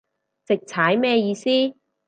[0.47, 1.47] 直踩咩意思